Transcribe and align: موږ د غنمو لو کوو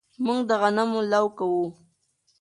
موږ 0.25 0.39
د 0.49 0.51
غنمو 0.61 0.99
لو 1.11 1.25
کوو 1.37 1.65